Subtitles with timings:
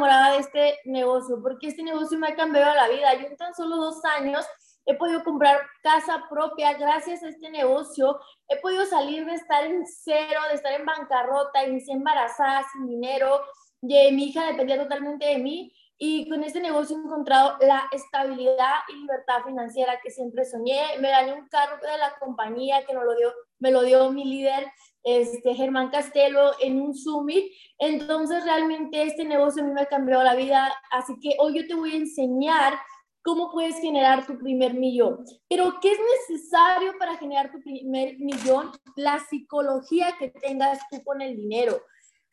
[0.00, 3.14] enamorada de este negocio porque este negocio me ha cambiado la vida.
[3.14, 4.46] Yo en tan solo dos años
[4.86, 8.18] he podido comprar casa propia gracias a este negocio.
[8.48, 13.42] He podido salir de estar en cero, de estar en bancarrota, inicié embarazada, sin dinero,
[13.82, 15.72] de mi hija dependía totalmente de mí.
[16.02, 20.98] Y con este negocio he encontrado la estabilidad y libertad financiera que siempre soñé.
[20.98, 24.24] Me gané un carro de la compañía que me lo dio, me lo dio mi
[24.24, 24.66] líder
[25.02, 27.44] este, Germán Castelo en un summit.
[27.78, 30.72] Entonces, realmente este negocio a mí me ha cambiado la vida.
[30.90, 32.74] Así que hoy yo te voy a enseñar
[33.22, 35.24] cómo puedes generar tu primer millón.
[35.48, 38.70] Pero, ¿qué es necesario para generar tu primer millón?
[38.96, 41.82] La psicología que tengas tú con el dinero.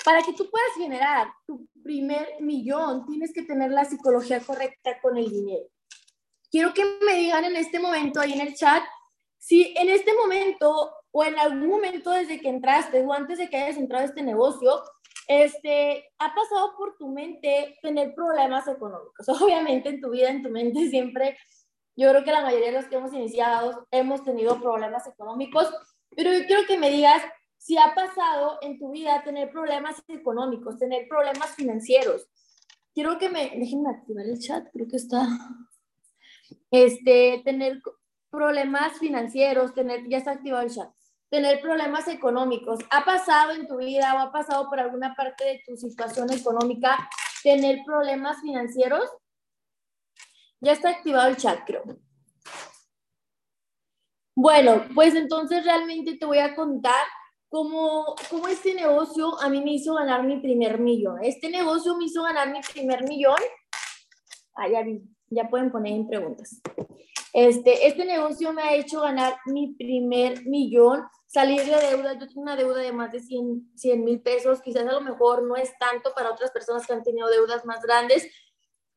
[0.04, 5.18] Para que tú puedas generar tu primer millón, tienes que tener la psicología correcta con
[5.18, 5.66] el dinero.
[6.50, 8.84] Quiero que me digan en este momento, ahí en el chat,
[9.38, 13.58] si en este momento o en algún momento desde que entraste o antes de que
[13.58, 14.82] hayas entrado a este negocio,
[15.28, 19.28] este, ha pasado por tu mente tener problemas económicos.
[19.42, 21.38] Obviamente en tu vida, en tu mente siempre,
[21.96, 25.68] yo creo que la mayoría de los que hemos iniciado hemos tenido problemas económicos,
[26.16, 27.22] pero yo quiero que me digas
[27.58, 32.28] si ha pasado en tu vida tener problemas económicos, tener problemas financieros.
[32.94, 35.28] Quiero que me, déjenme activar el chat, creo que está,
[36.72, 37.82] este, tener
[38.30, 40.90] problemas financieros, tener, ya está activado el chat,
[41.30, 42.80] tener problemas económicos.
[42.90, 47.10] ¿Ha pasado en tu vida o ha pasado por alguna parte de tu situación económica
[47.44, 49.10] tener problemas financieros?
[50.60, 51.84] Ya está activado el chat, creo.
[54.36, 57.06] Bueno, pues entonces realmente te voy a contar
[57.50, 61.24] cómo, cómo este negocio a mí me hizo ganar mi primer millón.
[61.24, 63.40] Este negocio me hizo ganar mi primer millón.
[64.56, 66.62] Ah, ya vi, ya pueden poner en preguntas.
[67.40, 72.14] Este, este negocio me ha hecho ganar mi primer millón, salir de deuda.
[72.14, 75.56] Yo tengo una deuda de más de 100 mil pesos, quizás a lo mejor no
[75.56, 78.28] es tanto para otras personas que han tenido deudas más grandes,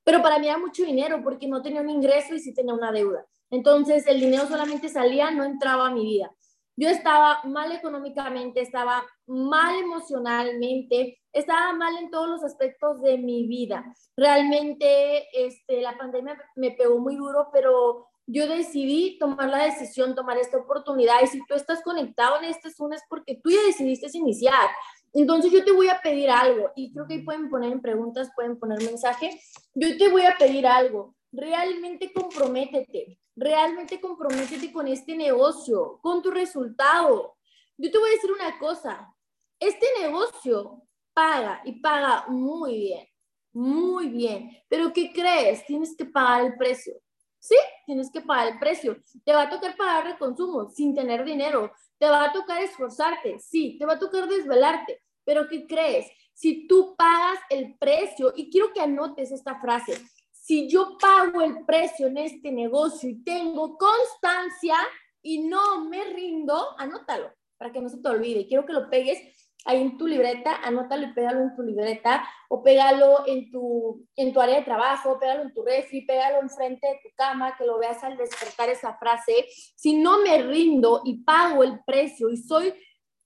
[0.04, 2.92] pero para mí era mucho dinero porque no tenía un ingreso y sí tenía una
[2.92, 3.26] deuda.
[3.50, 6.34] Entonces el dinero solamente salía, no entraba a mi vida.
[6.76, 13.46] Yo estaba mal económicamente, estaba mal emocionalmente, estaba mal en todos los aspectos de mi
[13.46, 13.84] vida.
[14.16, 20.38] Realmente este, la pandemia me pegó muy duro, pero yo decidí tomar la decisión, tomar
[20.38, 21.16] esta oportunidad.
[21.22, 24.68] Y si tú estás conectado en este Zoom es porque tú ya decidiste iniciar.
[25.12, 28.30] Entonces yo te voy a pedir algo y creo que ahí pueden poner en preguntas,
[28.36, 29.40] pueden poner mensaje.
[29.74, 31.16] Yo te voy a pedir algo.
[31.32, 37.36] Realmente comprométete, realmente comprométete con este negocio, con tu resultado.
[37.76, 39.12] Yo te voy a decir una cosa.
[39.58, 43.08] Este negocio paga y paga muy bien,
[43.52, 44.56] muy bien.
[44.68, 45.66] Pero ¿qué crees?
[45.66, 46.94] Tienes que pagar el precio.
[47.40, 47.56] Sí,
[47.86, 49.02] tienes que pagar el precio.
[49.24, 51.72] Te va a tocar pagar el consumo sin tener dinero.
[51.98, 53.38] Te va a tocar esforzarte.
[53.40, 55.02] Sí, te va a tocar desvelarte.
[55.24, 56.06] Pero ¿qué crees?
[56.34, 61.64] Si tú pagas el precio, y quiero que anotes esta frase, si yo pago el
[61.64, 64.76] precio en este negocio y tengo constancia
[65.22, 68.46] y no me rindo, anótalo para que no se te olvide.
[68.46, 72.62] Quiero que lo pegues ahí en tu libreta, anótalo y pégalo en tu libreta o
[72.62, 77.00] pégalo en tu, en tu área de trabajo, pégalo en tu refri, pégalo enfrente de
[77.02, 79.46] tu cama, que lo veas al despertar esa frase.
[79.76, 82.74] Si no me rindo y pago el precio y soy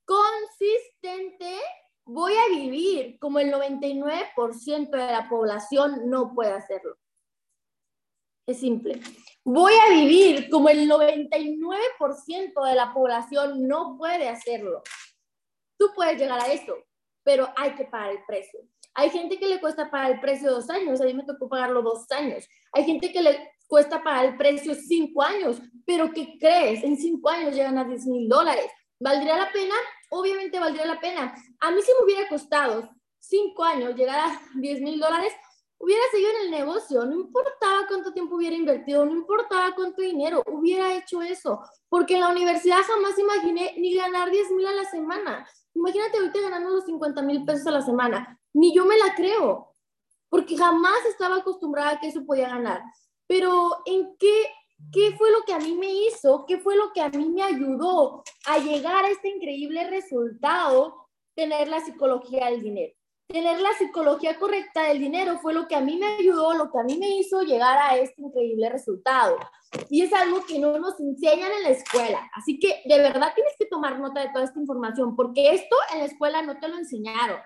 [0.05, 1.59] consistente,
[2.05, 6.97] voy a vivir como el 99% de la población no puede hacerlo.
[8.47, 9.01] Es simple.
[9.43, 14.83] Voy a vivir como el 99% de la población no puede hacerlo.
[15.79, 16.77] Tú puedes llegar a esto,
[17.23, 18.61] pero hay que pagar el precio.
[18.95, 21.83] Hay gente que le cuesta pagar el precio dos años, a mí me tocó pagarlo
[21.83, 22.49] dos años.
[22.73, 26.85] Hay gente que le cuesta pagar el precio cinco años, pero ¿qué crees?
[26.85, 28.71] En cinco años llegan a 10 mil dólares.
[29.01, 29.75] ¿Valdría la pena?
[30.11, 31.35] Obviamente valdría la pena.
[31.61, 35.33] A mí si me hubiera costado cinco años llegar a 10 mil dólares,
[35.79, 40.43] hubiera seguido en el negocio, no importaba cuánto tiempo hubiera invertido, no importaba cuánto dinero,
[40.47, 44.85] hubiera hecho eso, porque en la universidad jamás imaginé ni ganar 10 mil a la
[44.85, 45.47] semana.
[45.75, 48.41] Imagínate ahorita ganando los 50 mil pesos a la semana.
[48.53, 49.73] Ni yo me la creo,
[50.29, 52.83] porque jamás estaba acostumbrada a que eso podía ganar.
[53.27, 54.51] Pero ¿en qué,
[54.93, 56.45] qué fue lo que a mí me hizo?
[56.47, 61.09] ¿Qué fue lo que a mí me ayudó a llegar a este increíble resultado?
[61.35, 62.95] Tener la psicología del dinero.
[63.27, 66.79] Tener la psicología correcta del dinero fue lo que a mí me ayudó, lo que
[66.79, 69.39] a mí me hizo llegar a este increíble resultado.
[69.89, 72.31] Y es algo que no nos enseñan en la escuela.
[72.35, 76.01] Así que de verdad tienes que tomar nota de toda esta información, porque esto en
[76.01, 77.41] la escuela no te lo enseñaron.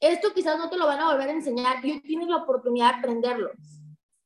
[0.00, 2.94] Esto quizás no te lo van a volver a enseñar y hoy tienes la oportunidad
[2.94, 3.50] de aprenderlo.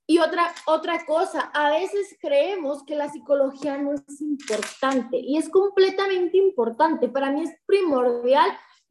[0.09, 5.51] Y otra, otra cosa, a veces creemos que la psicología no es importante y es
[5.51, 7.09] completamente importante.
[7.09, 8.51] Para mí es primordial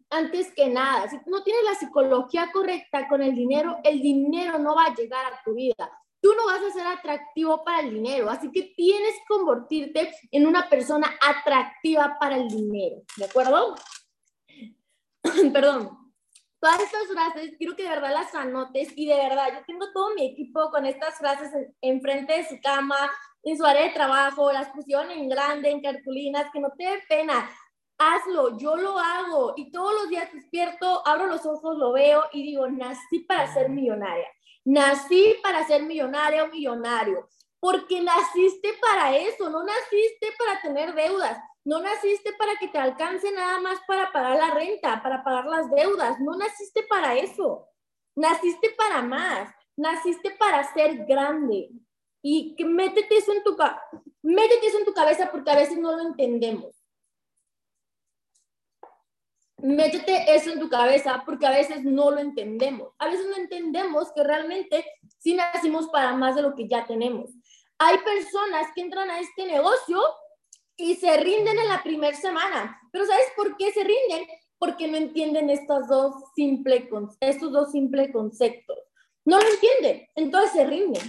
[0.10, 4.76] antes que nada, si no tienes la psicología correcta con el dinero, el dinero no
[4.76, 5.92] va a llegar a tu vida.
[6.22, 10.48] Tú no vas a ser atractivo para el dinero, así que tienes que convertirte en
[10.48, 13.76] una persona atractiva para el dinero, ¿de acuerdo?
[15.54, 16.06] Perdón.
[16.60, 20.16] Todas estas frases, quiero que de verdad las anotes y de verdad, yo tengo todo
[20.16, 22.96] mi equipo con estas frases enfrente de su cama,
[23.44, 27.04] en su área de trabajo, las pusieron en grande, en cartulinas, que no te dé
[27.08, 27.48] pena
[27.98, 32.44] hazlo, yo lo hago y todos los días despierto, abro los ojos, lo veo y
[32.44, 34.28] digo, nací para ser millonaria,
[34.66, 41.38] nací para ser millonaria o millonario, porque naciste para eso, no naciste para tener deudas,
[41.64, 45.70] no naciste para que te alcance nada más para pagar la renta, para pagar las
[45.72, 47.68] deudas, no naciste para eso,
[48.16, 51.70] naciste para más, naciste para ser grande.
[52.22, 53.56] Y que métete eso en tu,
[54.24, 56.75] métete eso en tu cabeza porque a veces no lo entendemos
[59.66, 62.94] métete eso en tu cabeza porque a veces no lo entendemos.
[63.00, 64.86] A veces no entendemos que realmente
[65.18, 67.32] sí nacimos para más de lo que ya tenemos.
[67.78, 70.02] Hay personas que entran a este negocio
[70.78, 72.80] y se rinden en la primera semana.
[72.92, 74.28] Pero ¿sabes por qué se rinden?
[74.58, 76.90] Porque no entienden estos dos, simple,
[77.20, 78.78] estos dos simples conceptos.
[79.26, 81.02] No lo entienden, entonces se rinden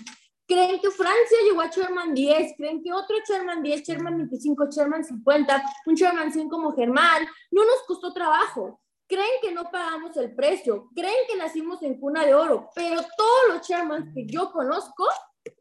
[0.46, 5.04] creen que Francia llegó a Sherman 10, creen que otro Sherman 10, Sherman 25, Sherman
[5.04, 8.80] 50, un Sherman 100 como Germán, no nos costó trabajo.
[9.08, 13.48] Creen que no pagamos el precio, creen que nacimos en cuna de oro, pero todos
[13.48, 15.06] los Shermans que yo conozco,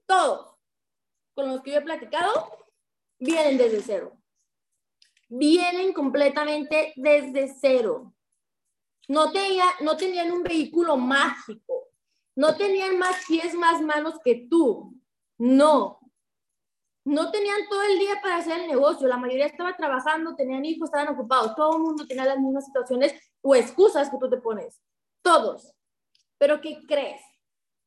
[0.05, 0.55] todos
[1.35, 2.49] con los que yo he platicado,
[3.19, 4.17] vienen desde cero.
[5.27, 8.13] Vienen completamente desde cero.
[9.07, 11.84] No, tenía, no tenían un vehículo mágico
[12.35, 14.93] no tenían más pies, más manos que tú.
[15.37, 15.99] No.
[17.05, 19.07] No tenían todo el día para hacer el negocio.
[19.07, 21.55] La mayoría estaba trabajando, tenían hijos, estaban ocupados.
[21.55, 24.81] Todo el mundo tenía las mismas situaciones o excusas que tú te pones.
[25.21, 25.73] Todos.
[26.37, 27.21] Pero ¿qué crees?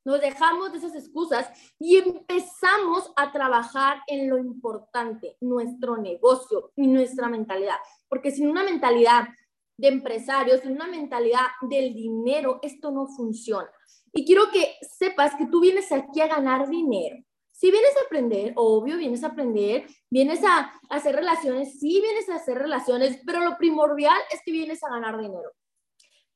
[0.05, 6.87] Nos dejamos de esas excusas y empezamos a trabajar en lo importante, nuestro negocio y
[6.87, 7.77] nuestra mentalidad.
[8.09, 9.29] Porque sin una mentalidad
[9.77, 13.69] de empresarios, sin una mentalidad del dinero, esto no funciona.
[14.13, 17.17] Y quiero que sepas que tú vienes aquí a ganar dinero.
[17.53, 22.37] Si vienes a aprender, obvio, vienes a aprender, vienes a, hacer relaciones, sí vienes a
[22.37, 25.53] hacer relaciones, pero lo primordial es que vienes a ganar dinero.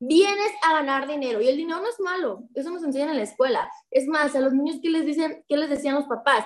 [0.01, 3.23] Vienes a ganar dinero y el dinero no es malo, eso nos enseñan en la
[3.23, 3.71] escuela.
[3.89, 6.45] Es más, a los niños que les dicen, ¿qué les decían los papás?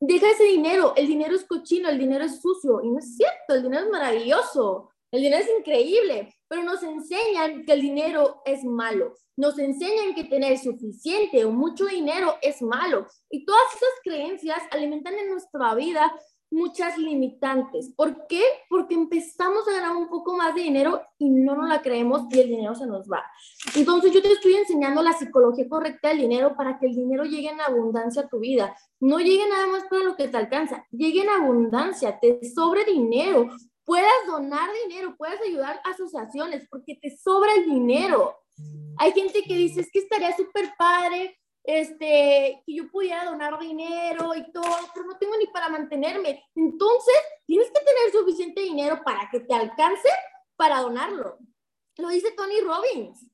[0.00, 3.54] Deja ese dinero, el dinero es cochino, el dinero es sucio y no es cierto,
[3.54, 4.90] el dinero es maravilloso.
[5.14, 9.16] El dinero es increíble, pero nos enseñan que el dinero es malo.
[9.36, 13.08] Nos enseñan que tener suficiente o mucho dinero es malo.
[13.28, 16.14] Y todas esas creencias alimentan en nuestra vida
[16.52, 17.92] muchas limitantes.
[17.96, 18.40] ¿Por qué?
[18.70, 22.38] Porque empezamos a ganar un poco más de dinero y no nos la creemos y
[22.38, 23.24] el dinero se nos va.
[23.74, 27.48] Entonces yo te estoy enseñando la psicología correcta del dinero para que el dinero llegue
[27.48, 28.76] en abundancia a tu vida.
[29.00, 33.48] No llegue nada más para lo que te alcanza, llegue en abundancia, te sobre dinero,
[33.84, 38.36] puedas donar dinero, puedas ayudar a asociaciones, porque te sobra el dinero.
[38.98, 44.34] Hay gente que dice, es que estaría súper padre este, que yo pudiera donar dinero
[44.34, 46.44] y todo, pero no tengo ni para mantenerme.
[46.54, 47.14] Entonces,
[47.46, 50.08] tienes que tener suficiente dinero para que te alcance
[50.56, 51.38] para donarlo.
[51.96, 53.26] Lo dice Tony Robbins.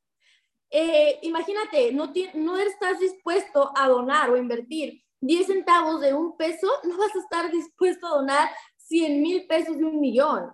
[0.70, 6.68] Eh, imagínate, no, no estás dispuesto a donar o invertir 10 centavos de un peso,
[6.84, 8.50] no vas a estar dispuesto a donar
[8.90, 10.52] 100 mil pesos de un millón,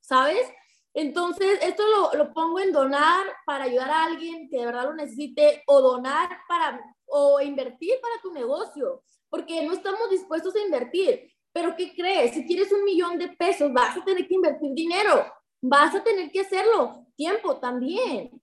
[0.00, 0.48] ¿sabes?
[0.94, 4.94] Entonces, esto lo, lo, pongo en donar para ayudar a alguien que de verdad lo
[4.94, 11.28] necesite o donar para o invertir para tu negocio, porque no estamos dispuestos a invertir.
[11.52, 12.34] Pero ¿qué crees?
[12.34, 15.26] Si quieres un millón de pesos, vas a tener que invertir dinero,
[15.60, 18.40] vas a tener que hacerlo, tiempo también.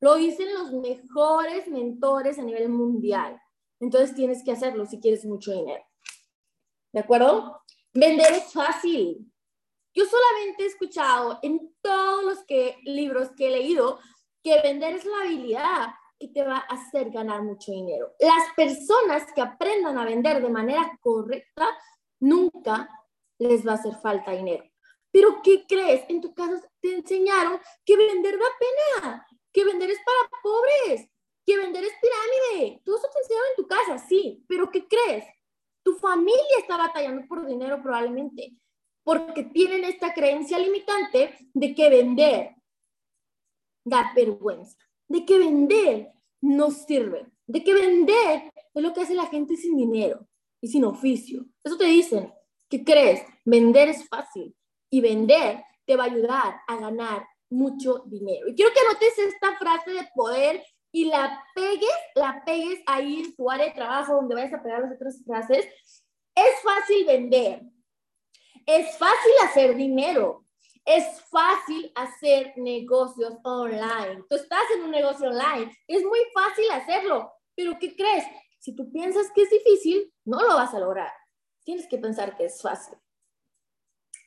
[0.00, 3.40] Lo dicen los mejores mentores a nivel mundial.
[3.80, 5.82] Entonces tienes que hacerlo si quieres mucho dinero.
[6.92, 7.62] ¿De acuerdo?
[7.94, 9.30] Vender es fácil.
[9.94, 12.38] Yo solamente he escuchado en todos los
[12.82, 14.00] libros que he leído
[14.42, 18.12] que vender es la habilidad que te va a hacer ganar mucho dinero.
[18.18, 21.68] Las personas que aprendan a vender de manera correcta,
[22.18, 22.88] nunca
[23.38, 24.64] les va a hacer falta dinero.
[25.12, 26.04] Pero ¿qué crees?
[26.08, 31.08] En tu caso te enseñaron que vender da pena, que vender es para pobres,
[31.46, 32.82] que vender es pirámide.
[32.84, 35.24] Todo eso te enseñaron en tu casa, sí, pero ¿qué crees?
[35.84, 38.54] Tu familia está batallando por dinero probablemente,
[39.04, 42.56] porque tienen esta creencia limitante de que vender
[43.84, 49.26] da vergüenza, de que vender no sirve, de que vender es lo que hace la
[49.26, 50.26] gente sin dinero
[50.60, 51.44] y sin oficio.
[51.62, 52.32] Eso te dicen,
[52.68, 53.22] ¿qué crees?
[53.44, 54.56] Vender es fácil
[54.90, 58.48] y vender te va a ayudar a ganar mucho dinero.
[58.48, 60.64] Y quiero que anotes esta frase de poder
[60.94, 64.80] y la pegues, la pegues ahí en tu área de trabajo donde vayas a pegar
[64.80, 65.66] las otras frases.
[66.32, 67.62] Es fácil vender.
[68.64, 70.44] Es fácil hacer dinero.
[70.84, 74.22] Es fácil hacer negocios online.
[74.30, 75.76] Tú estás en un negocio online.
[75.88, 77.32] Es muy fácil hacerlo.
[77.56, 78.24] Pero ¿qué crees?
[78.60, 81.12] Si tú piensas que es difícil, no lo vas a lograr.
[81.64, 82.96] Tienes que pensar que es fácil.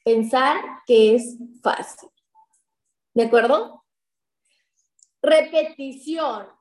[0.04, 2.10] Pensar que es fácil.
[3.14, 3.86] ¿De acuerdo?
[5.22, 6.57] Repetición.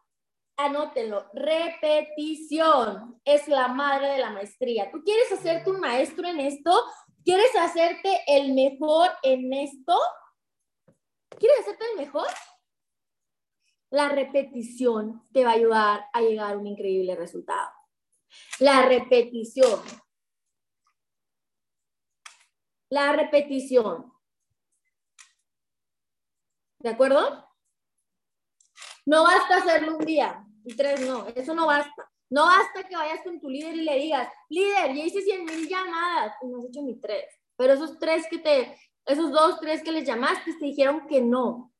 [0.56, 1.30] Anótenlo.
[1.34, 4.90] Repetición es la madre de la maestría.
[4.90, 6.72] ¿Tú quieres hacerte un maestro en esto?
[7.22, 9.98] ¿Quieres hacerte el mejor en esto?
[11.38, 12.28] ¿Quieres hacerte el mejor?
[13.90, 17.70] La repetición te va a ayudar a llegar a un increíble resultado.
[18.58, 19.80] La repetición.
[22.88, 24.10] La repetición.
[26.78, 27.46] ¿De acuerdo?
[29.04, 32.10] No basta hacerlo un día y tres no, eso no basta.
[32.28, 35.68] No basta que vayas con tu líder y le digas, líder, ya hice 100 mil
[35.68, 37.24] llamadas y no has hecho ni tres.
[37.56, 41.72] Pero esos tres que te, esos dos, tres que les llamaste te dijeron que no.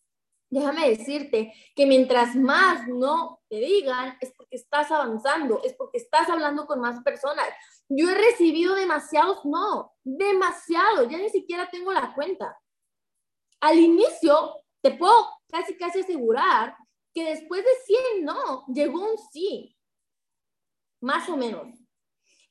[0.49, 6.29] Déjame decirte que mientras más no te digan, es porque estás avanzando, es porque estás
[6.29, 7.49] hablando con más personas.
[7.89, 12.57] Yo he recibido demasiados no, demasiado, ya ni siquiera tengo la cuenta.
[13.61, 16.77] Al inicio, te puedo casi, casi asegurar
[17.17, 19.75] que después de 100 no, llegó un sí,
[21.01, 21.75] más o menos.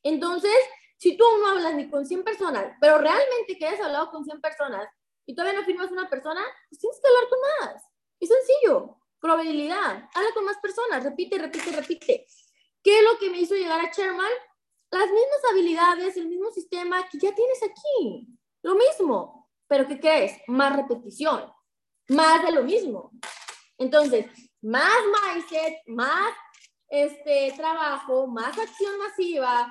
[0.02, 0.58] Entonces,
[0.98, 4.42] si tú no hablas ni con 100 personas, pero realmente que hayas hablado con 100
[4.42, 4.90] personas
[5.28, 7.84] y todavía no firmas una persona, pues tienes que hablar con más.
[8.20, 8.98] Es sencillo.
[9.20, 10.10] Probabilidad.
[10.16, 11.04] Habla con más personas.
[11.04, 12.26] Repite, repite, repite.
[12.82, 14.32] ¿Qué es lo que me hizo llegar a Sherman?
[14.90, 18.36] Las mismas habilidades, el mismo sistema que ya tienes aquí.
[18.64, 19.48] Lo mismo.
[19.68, 20.42] Pero ¿qué crees?
[20.48, 21.54] Más repetición.
[22.10, 23.12] Más de lo mismo.
[23.78, 24.26] Entonces,
[24.66, 26.34] más mindset, más
[26.90, 29.68] este trabajo, más acción masiva,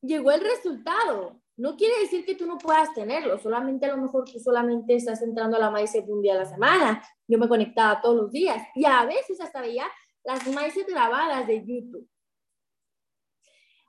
[0.00, 1.42] llegó el resultado.
[1.56, 5.22] No quiere decir que tú no puedas tenerlo, solamente a lo mejor tú solamente estás
[5.22, 7.02] entrando a la mindset un día a la semana.
[7.26, 9.86] Yo me conectaba todos los días y a veces hasta veía
[10.22, 12.08] las mindset grabadas de YouTube.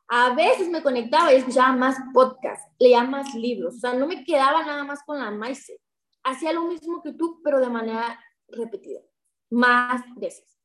[0.08, 4.24] A veces me conectaba y escuchaba más podcasts, leía más libros, o sea, no me
[4.24, 5.80] quedaba nada más con la mindset.
[6.24, 9.02] Hacía lo mismo que tú, pero de manera repetida,
[9.50, 10.60] más veces.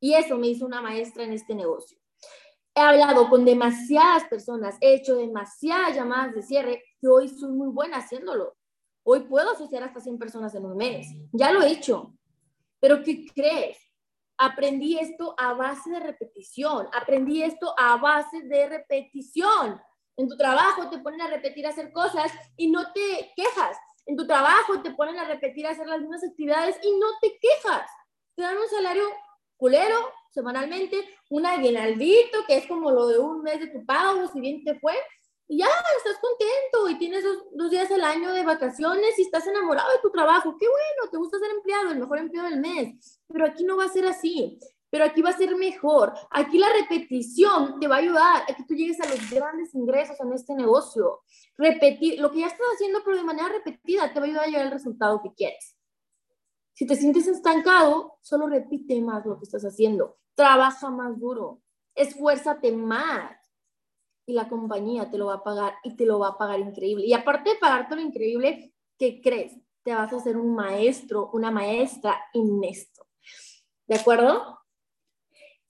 [0.00, 1.98] Y eso me hizo una maestra en este negocio.
[2.74, 7.68] He hablado con demasiadas personas, he hecho demasiadas llamadas de cierre y hoy soy muy
[7.68, 8.56] buena haciéndolo.
[9.04, 11.08] Hoy puedo asociar hasta 100 personas en un mes.
[11.32, 12.14] Ya lo he hecho.
[12.80, 13.78] Pero ¿qué crees?
[14.38, 16.88] Aprendí esto a base de repetición.
[16.92, 19.80] Aprendí esto a base de repetición.
[20.16, 23.76] En tu trabajo te ponen a repetir hacer cosas y no te quejas.
[24.06, 27.88] En tu trabajo te ponen a repetir hacer las mismas actividades y no te quejas.
[28.34, 29.04] Te dan un salario
[29.56, 29.96] culero
[30.30, 30.96] semanalmente,
[31.30, 34.78] un aguinaldito, que es como lo de un mes de tu pago, si bien te
[34.80, 34.94] fue,
[35.52, 35.66] y ya
[35.98, 40.10] estás contento y tienes dos, días al año de vacaciones y estás enamorado de tu
[40.10, 40.56] trabajo.
[40.58, 43.20] Qué bueno, te gusta ser empleado, el mejor empleado del mes.
[43.28, 44.58] Pero aquí no va a ser así.
[44.92, 46.12] Pero aquí va a ser mejor.
[46.30, 50.20] Aquí la repetición te va a ayudar a que tú llegues a los grandes ingresos
[50.20, 51.22] en este negocio.
[51.56, 54.46] Repetir lo que ya estás haciendo, pero de manera repetida, te va a ayudar a
[54.48, 55.78] llegar al resultado que quieres.
[56.74, 60.18] Si te sientes estancado, solo repite más lo que estás haciendo.
[60.34, 61.62] Trabaja más duro.
[61.94, 63.34] Esfuérzate más.
[64.26, 67.06] Y la compañía te lo va a pagar y te lo va a pagar increíble.
[67.06, 69.54] Y aparte de pagarte lo increíble, ¿qué crees?
[69.84, 73.06] Te vas a hacer un maestro, una maestra en esto.
[73.86, 74.61] ¿De acuerdo?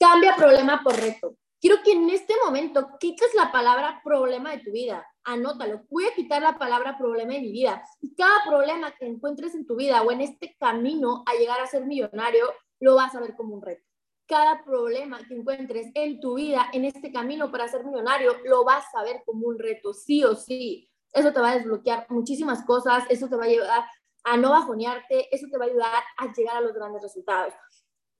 [0.02, 1.36] Cambia problema por reto.
[1.60, 5.82] Quiero que en este momento quites la palabra problema de tu vida anótalo.
[5.90, 7.82] Voy a quitar la palabra problema de mi vida.
[8.00, 11.66] Y cada problema que encuentres en tu vida o en este camino a llegar a
[11.66, 12.46] ser millonario,
[12.80, 13.84] lo vas a ver como un reto.
[14.26, 18.84] Cada problema que encuentres en tu vida, en este camino para ser millonario, lo vas
[18.94, 20.90] a ver como un reto, sí o sí.
[21.12, 23.84] Eso te va a desbloquear muchísimas cosas, eso te va a ayudar
[24.24, 27.54] a no bajonearte, eso te va a ayudar a llegar a los grandes resultados.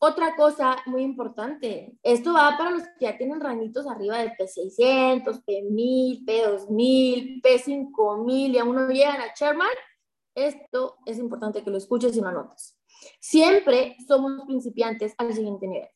[0.05, 5.45] Otra cosa muy importante, esto va para los que ya tienen rangitos arriba de P600,
[5.45, 9.69] P1000, P2000, P5000 y aún no llegan a Sherman.
[10.35, 12.77] Esto es importante que lo escuches y lo anotes.
[13.21, 15.89] Siempre somos principiantes al siguiente nivel.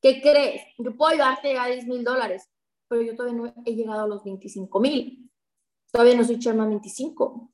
[0.00, 0.62] ¿Qué crees?
[0.78, 2.48] Yo puedo ayudarte a 10 mil dólares,
[2.86, 5.28] pero yo todavía no he llegado a los 25 mil.
[5.90, 7.52] Todavía no soy Sherman 25.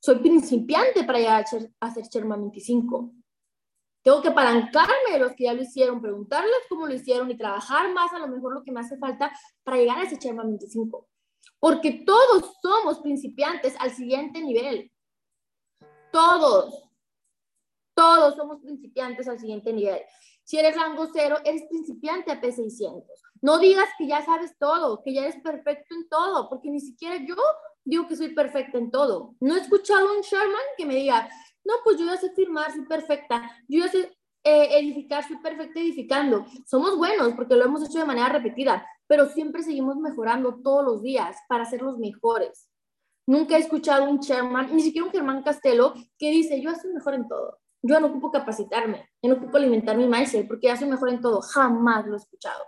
[0.00, 1.44] Soy principiante para llegar
[1.80, 3.12] a ser Sherman 25.
[4.06, 7.92] Tengo que apalancarme de los que ya lo hicieron, preguntarles cómo lo hicieron y trabajar
[7.92, 9.32] más a lo mejor lo que me hace falta
[9.64, 11.08] para llegar a ese Sherman 25.
[11.58, 14.92] Porque todos somos principiantes al siguiente nivel.
[16.12, 16.88] Todos,
[17.96, 20.00] todos somos principiantes al siguiente nivel.
[20.44, 23.02] Si eres rango cero, eres principiante a P600.
[23.42, 27.16] No digas que ya sabes todo, que ya eres perfecto en todo, porque ni siquiera
[27.16, 27.34] yo
[27.84, 29.34] digo que soy perfecta en todo.
[29.40, 31.28] No he escuchado a un Sherman que me diga,
[31.66, 33.50] no, pues yo ya sé firmar, soy perfecta.
[33.68, 36.46] Yo ya sé eh, edificar, soy perfecta edificando.
[36.66, 41.02] Somos buenos porque lo hemos hecho de manera repetida, pero siempre seguimos mejorando todos los
[41.02, 42.68] días para ser los mejores.
[43.26, 47.14] Nunca he escuchado un Sherman, ni siquiera un Germán Castelo, que dice, yo soy mejor
[47.14, 47.58] en todo.
[47.82, 51.20] Yo no ocupo capacitarme, yo no ocupo alimentar mi mindset porque ya soy mejor en
[51.20, 51.40] todo.
[51.40, 52.62] Jamás lo he escuchado.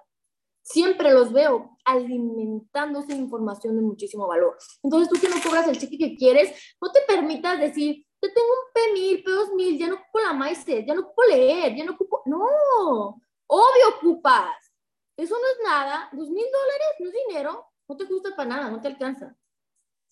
[0.62, 4.58] Siempre los veo alimentándose de información de muchísimo valor.
[4.82, 8.48] Entonces, tú que no cobras el cheque que quieres, no te permitas decir, te tengo
[8.48, 12.22] un P1000, P2000, ya no ocupo la mindset, ya no ocupo leer, ya no ocupo.
[12.26, 14.56] No, obvio ocupas.
[15.16, 16.08] Eso no es nada.
[16.12, 17.66] Dos mil dólares no es dinero.
[17.88, 19.36] No te gusta para nada, no te alcanza.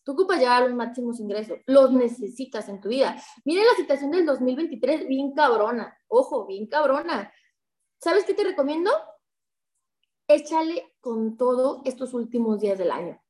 [0.05, 3.21] Tú ocupas ya los máximos ingresos, los necesitas en tu vida.
[3.45, 5.99] Miren la situación del 2023, bien cabrona.
[6.07, 7.33] Ojo, bien cabrona.
[8.01, 8.91] ¿Sabes qué te recomiendo?
[10.29, 13.21] Échale con todo estos últimos días del año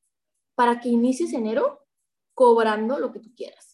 [0.54, 1.86] para que inicies enero
[2.34, 3.65] cobrando lo que tú quieras,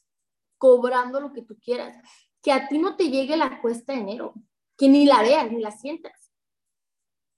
[0.62, 1.96] cobrando lo que tú quieras.
[2.40, 4.32] Que a ti no te llegue la cuesta de enero,
[4.78, 6.30] que ni la veas, ni la sientas.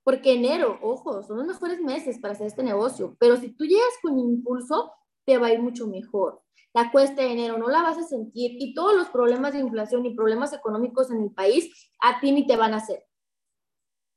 [0.03, 3.95] Porque enero, ojo, son los mejores meses para hacer este negocio, pero si tú llegas
[4.03, 4.93] con impulso,
[5.25, 6.43] te va a ir mucho mejor.
[6.75, 10.05] La cuesta de enero no la vas a sentir y todos los problemas de inflación
[10.05, 13.07] y problemas económicos en el país a ti ni te van a hacer.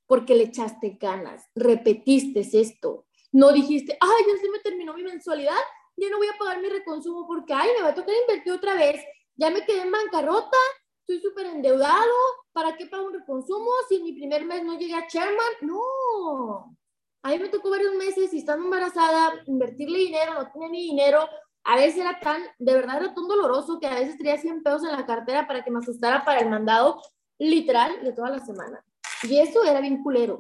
[0.06, 3.06] Porque le echaste ganas, repetiste esto.
[3.32, 5.64] No dijiste, ay, ya se me terminó mi mensualidad,
[5.98, 8.76] ya no voy a pagar mi reconsumo porque, ay, me va a tocar invertir otra
[8.76, 9.04] vez,
[9.36, 10.58] ya me quedé en bancarrota,
[11.02, 12.14] estoy súper endeudado,
[12.54, 15.54] ¿para qué pago un reconsumo si en mi primer mes no llegué a Chairman?
[15.62, 16.78] No,
[17.24, 21.28] a mí me tocó varios meses y estando embarazada, invertirle dinero, no tenía ni dinero.
[21.64, 24.84] A veces era tan, de verdad era tan doloroso que a veces tenía 100 pesos
[24.84, 27.02] en la cartera para que me asustara para el mandado
[27.38, 28.82] literal de toda la semana.
[29.24, 30.40] Y eso era bien culero.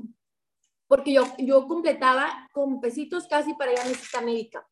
[0.87, 4.65] Porque yo, yo completaba con pesitos casi para ir a mi cita médica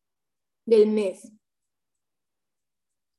[0.66, 1.32] del mes.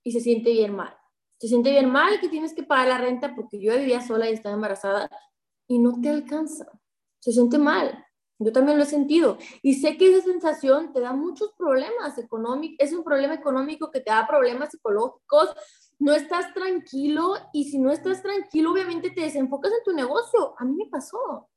[0.04, 0.96] Y se siente bien mal.
[1.40, 4.34] Se siente bien mal que tienes que pagar la renta porque yo vivía sola y
[4.34, 5.10] estaba embarazada
[5.68, 6.68] y no te alcanza.
[7.20, 8.04] Se siente mal.
[8.40, 12.76] Yo también lo he sentido y sé que esa sensación te da muchos problemas económicos,
[12.78, 15.56] es un problema económico que te da problemas psicológicos,
[15.98, 20.54] no estás tranquilo y si no estás tranquilo obviamente te desenfocas en tu negocio.
[20.60, 21.50] A mí me pasó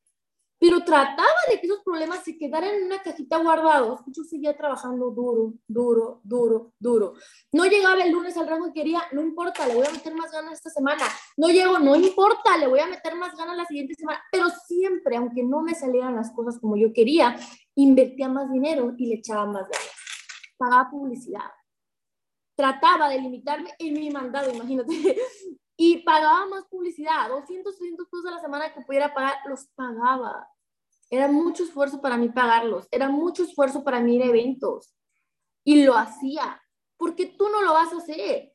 [0.61, 4.01] pero trataba de que esos problemas se quedaran en una cajita guardados.
[4.09, 7.15] Yo seguía trabajando duro, duro, duro, duro.
[7.51, 10.31] No llegaba el lunes al rango que quería, no importa, le voy a meter más
[10.31, 11.05] ganas esta semana.
[11.39, 14.23] No llego, no importa, le voy a meter más ganas la siguiente semana.
[14.31, 17.35] Pero siempre, aunque no me salieran las cosas como yo quería,
[17.75, 19.95] invertía más dinero y le echaba más ganas.
[20.59, 21.51] Pagaba publicidad.
[22.55, 25.17] Trataba de limitarme en mi mandado, imagínate
[25.83, 30.47] y pagaba más publicidad, 200, 300 pesos a la semana que pudiera pagar, los pagaba.
[31.09, 34.95] Era mucho esfuerzo para mí pagarlos, era mucho esfuerzo para mí ir a eventos
[35.65, 36.63] y lo hacía,
[36.99, 38.53] porque tú no lo vas a hacer.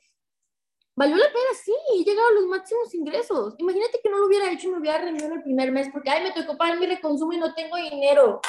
[0.95, 1.73] Valió la pena, sí,
[2.05, 3.55] llegaron a los máximos ingresos.
[3.57, 6.21] Imagínate que no lo hubiera hecho y me hubiera rendido el primer mes porque, ay,
[6.21, 8.39] me tocó pagar mi reconsumo y no tengo dinero.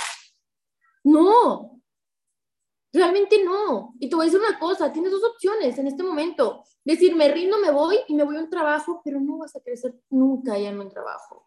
[1.02, 1.75] No,
[2.96, 3.94] Realmente no.
[4.00, 6.64] Y te voy a decir una cosa, tienes dos opciones en este momento.
[6.82, 9.60] Decir, me rindo, me voy y me voy a un trabajo, pero no vas a
[9.60, 11.46] crecer nunca ya en un trabajo.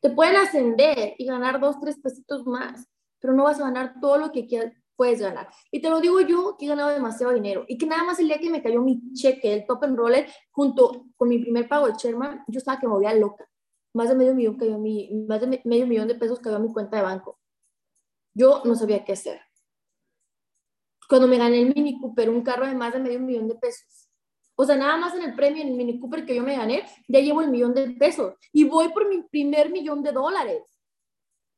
[0.00, 2.86] Te pueden ascender y ganar dos, tres pesitos más,
[3.18, 4.46] pero no vas a ganar todo lo que
[4.94, 5.48] puedes ganar.
[5.70, 8.26] Y te lo digo yo, que he ganado demasiado dinero y que nada más el
[8.28, 11.94] día que me cayó mi cheque, el top enroller, junto con mi primer pago de
[11.96, 13.48] Sherman, yo estaba que me volvía loca.
[13.94, 16.70] Más de medio millón cayó mi, más de medio millón de pesos cayó a mi
[16.70, 17.38] cuenta de banco.
[18.34, 19.40] Yo no sabía qué hacer
[21.10, 24.08] cuando me gané el Mini Cooper, un carro de más de medio millón de pesos.
[24.54, 26.84] O sea, nada más en el premio, en el Mini Cooper que yo me gané,
[27.08, 28.34] ya llevo el millón de pesos.
[28.52, 30.62] Y voy por mi primer millón de dólares.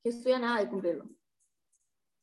[0.02, 1.04] Que estoy a nada de cumplirlo.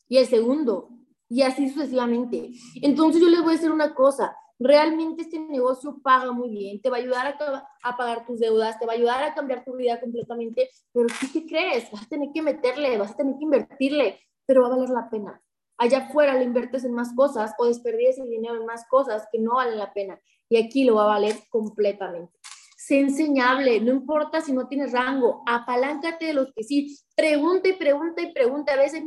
[0.08, 0.90] Y el segundo.
[1.30, 2.50] Y así sucesivamente.
[2.82, 4.36] Entonces yo les voy a decir una cosa.
[4.58, 6.82] Realmente este negocio paga muy bien.
[6.82, 8.80] Te va a ayudar a, a pagar tus deudas.
[8.80, 10.72] Te va a ayudar a cambiar tu vida completamente.
[10.92, 11.92] Pero ¿tú qué crees?
[11.92, 14.20] Vas a tener que meterle, vas a tener que invertirle.
[14.48, 15.40] Pero va a valer la pena
[15.80, 19.40] allá afuera le inviertes en más cosas o desperdices el dinero en más cosas que
[19.40, 20.20] no valen la pena.
[20.50, 22.38] Y aquí lo va a valer completamente.
[22.78, 26.98] Sé enseñable, no importa si no tienes rango, apaláncate de los que sí.
[27.16, 28.74] Pregunta y pregunta y pregunta.
[28.74, 29.04] A veces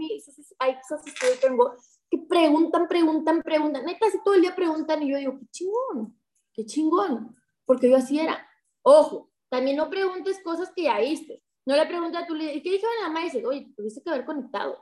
[0.58, 1.74] hay cosas que yo tengo
[2.10, 3.84] que preguntan, preguntan, preguntan.
[3.84, 6.16] Neta, si todo el día preguntan y yo digo, qué chingón,
[6.52, 8.46] qué chingón, porque yo así era.
[8.82, 11.42] Ojo, también no preguntes cosas que ya viste.
[11.64, 13.24] No le preguntes a tu líder, ¿qué dijo la mamá?
[13.24, 14.78] Dice, oye, tuviste que haber conectado.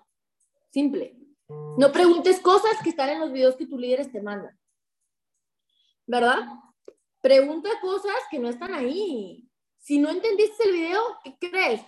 [0.70, 1.29] Simple.
[1.80, 4.54] No preguntes cosas que están en los videos que tus líderes te mandan.
[6.06, 6.40] ¿Verdad?
[7.22, 9.48] Pregunta cosas que no están ahí.
[9.78, 11.80] Si no entendiste el video, ¿qué crees?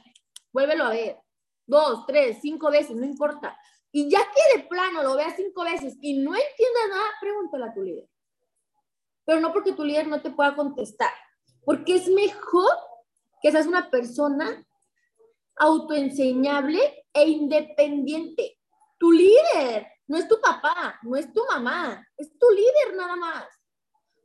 [0.51, 1.19] Vuélvelo a ver.
[1.67, 3.55] Dos, tres, cinco veces, no importa.
[3.91, 7.75] Y ya que de plano lo veas cinco veces y no entiendas nada, pregúntale a
[7.75, 8.09] tu líder.
[9.27, 11.13] Pero no porque tu líder no te pueda contestar,
[11.67, 12.79] porque es mejor
[13.43, 14.67] que seas una persona
[15.57, 18.59] autoenseñable e independiente.
[19.03, 23.47] Tu líder no es tu papá, no es tu mamá, es tu líder nada más.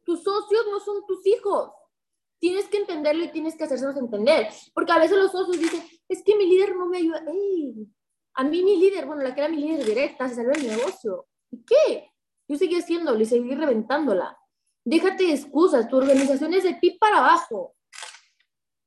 [0.05, 1.71] Tus socios no son tus hijos.
[2.37, 4.49] Tienes que entenderlo y tienes que hacérselos entender.
[4.75, 7.23] Porque a veces los socios dicen, es que mi líder no me ayuda.
[7.25, 7.87] ¡Ey!
[8.35, 11.25] A mí mi líder, bueno, la que era mi líder directa, se salió del negocio.
[11.49, 12.11] ¿Y qué?
[12.47, 14.37] Yo seguí haciéndolo y seguí reventándola.
[14.85, 17.73] Déjate de excusas, tu organización es de ti para abajo.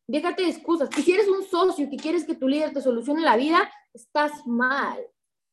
[0.07, 0.88] Déjate de excusas.
[0.94, 5.05] Si eres un socio que quieres que tu líder te solucione la vida, estás mal.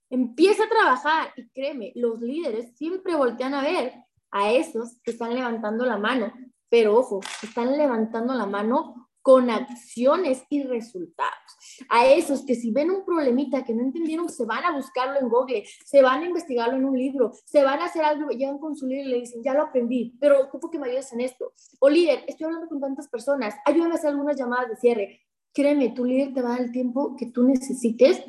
[0.09, 3.93] Empieza a trabajar y créeme, los líderes siempre voltean a ver
[4.31, 6.33] a esos que están levantando la mano,
[6.69, 11.33] pero ojo, están levantando la mano con acciones y resultados.
[11.89, 15.27] A esos que si ven un problemita que no entendieron, se van a buscarlo en
[15.27, 18.77] Google, se van a investigarlo en un libro, se van a hacer algo, llegan con
[18.77, 21.51] su líder y le dicen, ya lo aprendí, pero ocupo que me ayudes en esto.
[21.79, 25.21] O líder, estoy hablando con tantas personas, ayúdame a hacer algunas llamadas de cierre.
[25.53, 28.23] Créeme, tu líder te va a dar el tiempo que tú necesites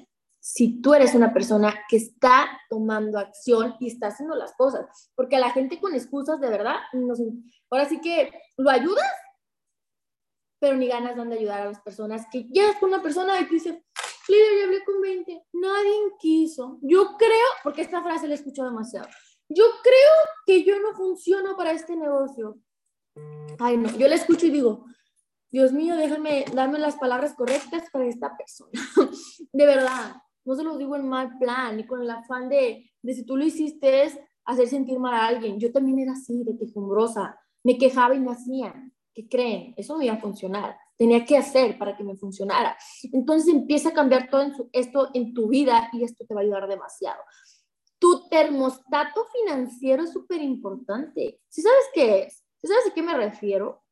[0.50, 4.87] si tú eres una persona que está tomando acción y está haciendo las cosas.
[5.14, 6.76] Porque a la gente con excusas, de verdad,
[7.70, 9.12] ahora sí que lo ayudas,
[10.58, 13.44] pero ni ganas dan de ayudar a las personas que llegas con una persona te
[13.44, 13.84] dice,
[14.26, 16.78] líder, ya hablé con 20, nadie quiso.
[16.80, 19.06] Yo creo, porque esta frase la he escuchado demasiado,
[19.50, 22.58] yo creo que yo no funciono para este negocio.
[23.58, 24.87] Ay, no, yo la escucho y digo,
[25.50, 28.72] Dios mío, déjame darme las palabras correctas para esta persona.
[29.52, 30.16] de verdad,
[30.48, 33.37] no se lo digo en mal plan, ni con el afán de, de si tú
[33.37, 35.61] lo hiciste es hacer sentir mal a alguien.
[35.61, 37.38] Yo también era así, de quejumbrosa.
[37.62, 38.74] Me quejaba y no hacía.
[39.12, 39.74] ¿Qué creen?
[39.76, 40.74] Eso no iba a funcionar.
[40.96, 42.78] Tenía que hacer para que me funcionara.
[43.12, 46.66] Entonces empieza a cambiar todo esto en tu vida y esto te va a ayudar
[46.66, 47.20] demasiado.
[47.98, 51.42] Tu termostato financiero es súper importante.
[51.50, 52.42] ¿Sí sabes qué es?
[52.56, 53.82] ¿Sí sabes a qué me refiero?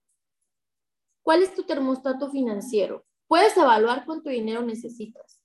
[1.23, 3.05] ¿Cuál es tu termostato financiero?
[3.29, 5.36] Puedes evaluar cuánto dinero necesitas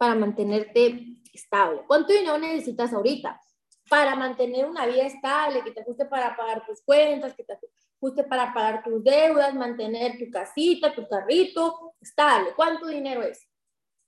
[0.00, 1.82] para mantenerte estable.
[1.86, 3.38] ¿Cuánto dinero necesitas ahorita?
[3.86, 7.52] Para mantener una vida estable, que te ajuste para pagar tus cuentas, que te
[7.98, 12.54] ajuste para pagar tus deudas, mantener tu casita, tu carrito, estable.
[12.56, 13.46] ¿Cuánto dinero es?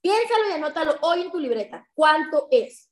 [0.00, 1.86] Piénsalo y anótalo hoy en tu libreta.
[1.92, 2.90] ¿Cuánto es?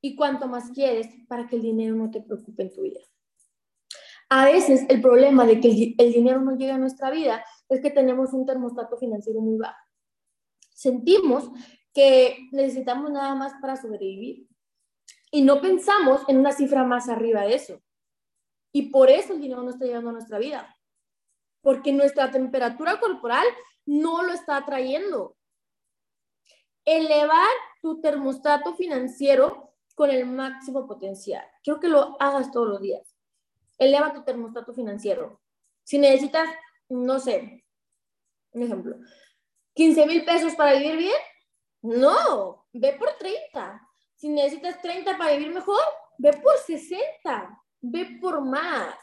[0.00, 3.00] Y cuánto más quieres para que el dinero no te preocupe en tu vida.
[4.28, 7.90] A veces el problema de que el dinero no llega a nuestra vida es que
[7.90, 9.83] tenemos un termostato financiero muy bajo
[10.74, 11.50] sentimos
[11.94, 14.46] que necesitamos nada más para sobrevivir
[15.30, 17.80] y no pensamos en una cifra más arriba de eso.
[18.72, 20.76] Y por eso el dinero no está llegando a nuestra vida,
[21.62, 23.46] porque nuestra temperatura corporal
[23.86, 25.36] no lo está trayendo.
[26.84, 27.48] Elevar
[27.80, 31.44] tu termostato financiero con el máximo potencial.
[31.62, 33.16] Quiero que lo hagas todos los días.
[33.78, 35.40] Eleva tu termostato financiero.
[35.84, 36.48] Si necesitas,
[36.88, 37.64] no sé,
[38.52, 38.96] un ejemplo,
[39.74, 41.16] 15 mil pesos para vivir bien?
[41.82, 43.80] No, ve por 30.
[44.14, 45.82] Si necesitas 30 para vivir mejor,
[46.18, 47.62] ve por 60.
[47.82, 48.94] Ve por más.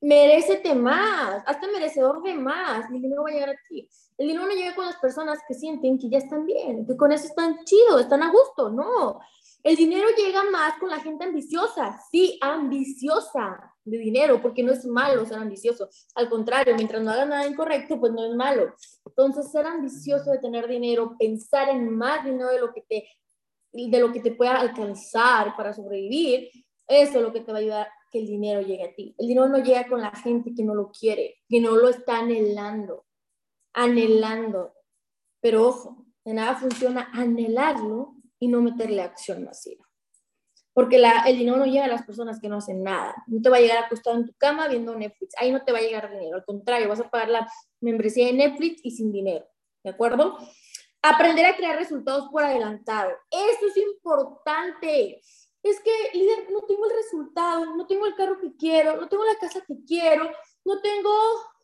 [0.00, 1.42] Merécete más.
[1.46, 2.88] Hazte merecedor de más.
[2.90, 3.88] El dinero va a llegar a ti.
[4.18, 7.10] El dinero no llega con las personas que sienten que ya están bien, que con
[7.10, 8.70] eso están chidos, están a gusto.
[8.70, 9.18] No.
[9.62, 12.00] El dinero llega más con la gente ambiciosa.
[12.10, 15.88] Sí, ambiciosa de dinero, porque no es malo ser ambicioso.
[16.14, 18.74] Al contrario, mientras no haga nada incorrecto, pues no es malo.
[19.04, 23.08] Entonces, ser ambicioso de tener dinero, pensar en más dinero de lo que te,
[23.72, 26.50] de lo que te pueda alcanzar para sobrevivir,
[26.88, 29.14] eso es lo que te va a ayudar que el dinero llegue a ti.
[29.16, 32.18] El dinero no llega con la gente que no lo quiere, que no lo está
[32.18, 33.06] anhelando,
[33.72, 34.74] anhelando.
[35.40, 39.86] Pero ojo, de nada funciona anhelarlo y no meterle acción masiva
[40.74, 43.14] porque el dinero no llega a las personas que no hacen nada.
[43.26, 45.34] No te va a llegar acostado en tu cama viendo Netflix.
[45.36, 46.36] Ahí no te va a llegar dinero.
[46.36, 49.46] Al contrario, vas a pagar la membresía de Netflix y sin dinero.
[49.84, 50.38] ¿De acuerdo?
[51.02, 53.10] Aprender a crear resultados por adelantado.
[53.30, 55.20] Eso es importante.
[55.62, 59.24] Es que, líder, no tengo el resultado, no tengo el carro que quiero, no tengo
[59.24, 60.30] la casa que quiero,
[60.64, 61.10] no tengo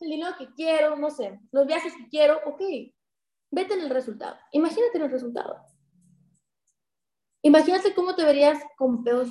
[0.00, 2.38] el dinero que quiero, no sé, los viajes que quiero.
[2.44, 2.60] Ok,
[3.50, 4.36] vete en el resultado.
[4.52, 5.67] Imagínate en el resultado.
[7.42, 9.30] Imagínate cómo te verías con Peos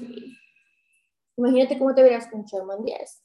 [1.38, 3.24] Imagínate cómo te verías con Sherman 10.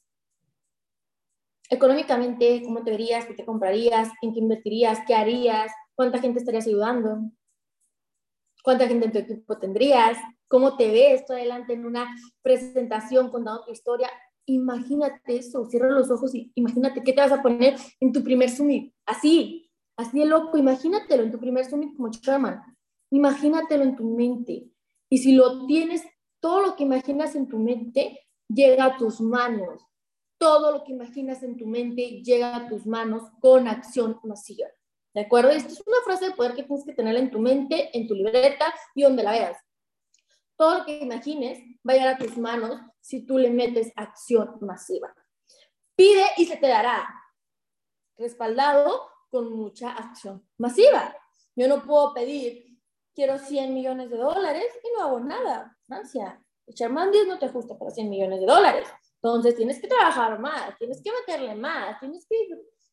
[1.69, 6.67] Económicamente, cómo te verías, qué te comprarías, en qué invertirías, qué harías, cuánta gente estarías
[6.67, 7.31] ayudando,
[8.63, 10.17] cuánta gente en tu equipo tendrías,
[10.47, 12.07] cómo te ves tú adelante en una
[12.43, 14.09] presentación contando tu historia.
[14.45, 18.51] Imagínate eso, cierra los ojos y imagínate qué te vas a poner en tu primer
[18.51, 18.93] summit.
[19.07, 22.61] Así, así de loco, imagínatelo en tu primer summit como Sherman.
[23.09, 24.72] Imagínatelo en tu mente.
[25.13, 26.01] Y si lo tienes,
[26.39, 29.85] todo lo que imaginas en tu mente llega a tus manos.
[30.39, 34.69] Todo lo que imaginas en tu mente llega a tus manos con acción masiva.
[35.13, 35.51] ¿De acuerdo?
[35.51, 38.15] Esta es una frase de poder que tienes que tener en tu mente, en tu
[38.15, 39.57] libreta y donde la veas.
[40.55, 44.57] Todo lo que imagines va a llegar a tus manos si tú le metes acción
[44.61, 45.13] masiva.
[45.95, 47.07] Pide y se te dará,
[48.17, 51.15] respaldado con mucha acción masiva.
[51.55, 52.72] Yo no puedo pedir,
[53.13, 55.77] quiero 100 millones de dólares y no hago nada.
[55.85, 58.87] Francia, 10 no te ajusta para 100 millones de dólares.
[59.21, 62.35] Entonces tienes que trabajar más, tienes que meterle más, tienes que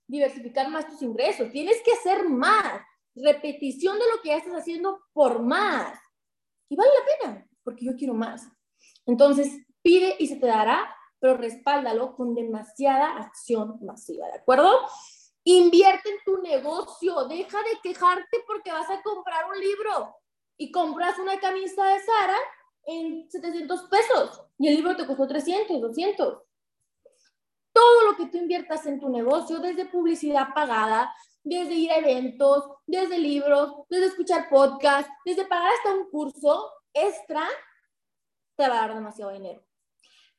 [0.06, 2.80] diversificar más tus ingresos, tienes que hacer más.
[3.14, 5.98] Repetición de lo que ya estás haciendo por más.
[6.68, 8.46] Y vale la pena, porque yo quiero más.
[9.06, 9.52] Entonces,
[9.82, 14.70] pide y se te dará, pero respáldalo con demasiada acción masiva, ¿de acuerdo?
[15.44, 20.16] Invierte en tu negocio, deja de quejarte porque vas a comprar un libro
[20.58, 22.36] y compras una camisa de Sara
[22.84, 26.42] en 700 pesos y el libro te costó 300, 200.
[27.72, 32.64] Todo lo que tú inviertas en tu negocio, desde publicidad pagada, desde ir a eventos,
[32.86, 37.48] desde libros, desde escuchar podcasts, desde pagar hasta un curso extra,
[38.56, 39.69] te va a dar demasiado dinero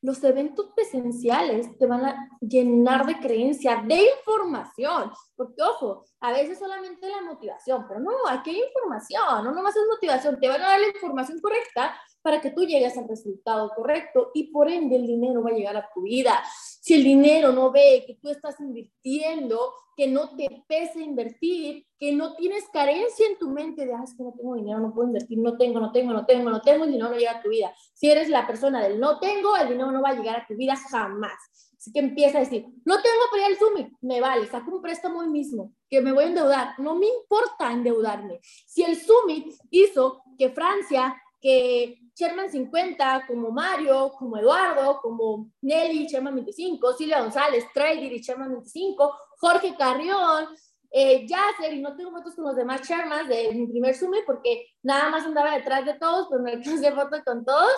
[0.02, 6.58] los eventos presenciales te van a llenar de creencia, de información, porque ojo, a veces
[6.58, 10.68] solamente la motivación, pero no, aquí hay información, no nomás es motivación, te van a
[10.68, 15.06] dar la información correcta para que tú llegues al resultado correcto y por ende el
[15.06, 16.42] dinero va a llegar a tu vida.
[16.80, 22.12] Si el dinero no ve que tú estás invirtiendo, que no te pese invertir, que
[22.12, 25.08] no tienes carencia en tu mente de, ah, es que no tengo dinero, no puedo
[25.08, 27.50] invertir, no tengo, no tengo, no tengo, no tengo, el dinero no llega a tu
[27.50, 27.74] vida.
[27.92, 30.54] Si eres la persona del no tengo, el dinero no va a llegar a tu
[30.54, 31.72] vida jamás.
[31.76, 35.18] Así que empieza a decir, no tengo para ir al me vale, saco un préstamo
[35.18, 38.38] hoy mismo, que me voy a endeudar, no me importa endeudarme.
[38.66, 46.06] Si el Summit hizo que Francia, que Sherman 50, como Mario, como Eduardo, como Nelly,
[46.06, 50.48] Sherman 25, Silvia González, Trader y Sherman 25, Jorge Carrión,
[50.90, 54.66] eh, Yasser, y no tengo fotos con los demás Shermans de mi primer Summit porque
[54.82, 57.72] nada más andaba detrás de todos, pero no alcancé foto con todos.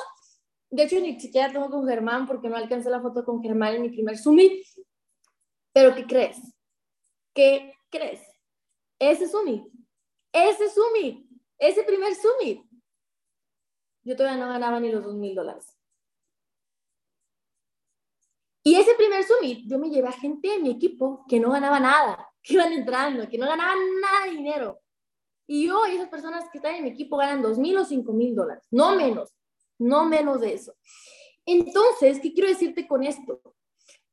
[0.69, 3.83] De hecho, ni siquiera tengo con Germán porque no alcancé la foto con Germán en
[3.83, 4.65] mi primer Summit.
[5.73, 6.39] Pero ¿qué crees?
[7.33, 8.21] ¿Qué crees?
[8.99, 9.65] Ese Summit,
[10.33, 11.25] ese Summit,
[11.59, 12.65] ese primer Summit
[14.05, 15.77] yo todavía no ganaba ni los dos mil dólares.
[18.63, 21.79] Y ese primer summit, yo me llevé a gente de mi equipo que no ganaba
[21.81, 24.81] nada, que iban entrando, que no ganaban nada de dinero.
[25.47, 28.35] Y hoy esas personas que están en mi equipo ganan dos mil o cinco mil
[28.35, 29.35] dólares, no menos,
[29.79, 30.75] no menos de eso.
[31.45, 33.43] Entonces, ¿qué quiero decirte con esto?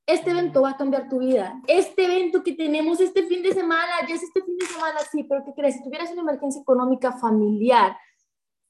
[0.05, 1.61] Este evento va a cambiar tu vida.
[1.67, 5.23] Este evento que tenemos este fin de semana, ya es este fin de semana, sí,
[5.23, 5.75] pero ¿qué crees?
[5.75, 7.95] Si tuvieras una emergencia económica familiar,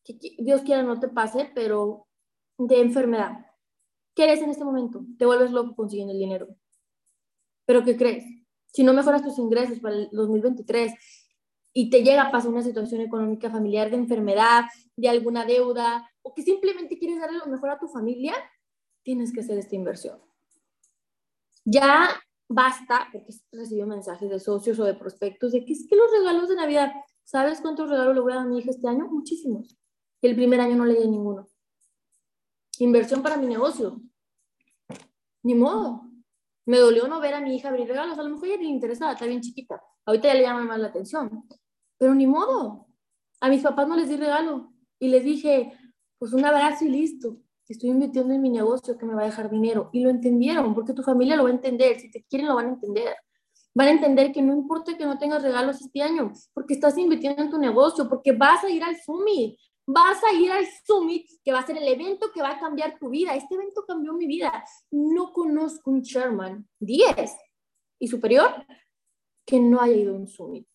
[0.04, 2.08] que Dios quiera no te pase, pero
[2.58, 3.46] de enfermedad.
[4.16, 5.06] ¿Qué eres en este momento?
[5.18, 6.48] Te vuelves loco consiguiendo el dinero.
[7.66, 8.26] ¿Pero qué crees?
[8.68, 10.94] Si no mejoras tus ingresos para el 2023
[11.74, 16.34] y te llega a pasar una situación económica familiar de enfermedad, de alguna deuda, o
[16.34, 18.34] que simplemente quieres darle lo mejor a tu familia,
[19.04, 20.20] tienes que hacer esta inversión.
[21.64, 22.10] Ya
[22.50, 26.50] basta, porque recibido mensajes de socios o de prospectos de que es que los regalos
[26.50, 26.92] de Navidad,
[27.24, 29.08] ¿sabes cuántos regalos le voy a dar a mi hija este año?
[29.10, 29.78] Muchísimos
[30.22, 31.48] y el primer año no le di ninguno.
[32.80, 34.02] Inversión para mi negocio.
[35.44, 36.04] Ni modo.
[36.66, 38.18] Me dolió no ver a mi hija abrir regalos.
[38.18, 39.82] A lo mejor ella le interesaba, está bien chiquita.
[40.06, 41.48] Ahorita ya le llama más la atención.
[41.98, 42.88] Pero ni modo.
[43.40, 44.72] A mis papás no les di regalo.
[45.00, 45.74] Y les dije,
[46.20, 47.38] pues un abrazo y listo.
[47.68, 49.90] Estoy invirtiendo en mi negocio que me va a dejar dinero.
[49.94, 52.00] Y lo entendieron, porque tu familia lo va a entender.
[52.00, 53.16] Si te quieren, lo van a entender.
[53.74, 57.42] Van a entender que no importa que no tengas regalos este año, porque estás invirtiendo
[57.42, 61.52] en tu negocio, porque vas a ir al Summit, vas a ir al Summit, que
[61.52, 63.36] va a ser el evento que va a cambiar tu vida.
[63.36, 64.64] Este evento cambió mi vida.
[64.92, 67.32] No conozco un Sherman 10
[68.00, 68.66] y superior
[69.46, 70.68] que no haya ido a un Summit.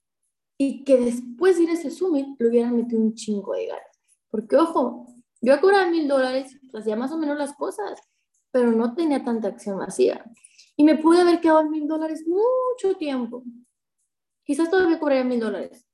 [0.59, 4.01] Y que después de ir a ese Summit lo hubieran metido un chingo de ganas.
[4.31, 5.07] Porque, ojo,
[5.41, 8.01] yo a cobrar mil dólares, hacía más o menos las cosas,
[8.51, 10.25] pero no tenía tanta acción masiva.
[10.77, 13.45] Y me pude haber quedado en mil dólares mucho tiempo.
[14.45, 15.87] Quizás todavía cobraría mil dólares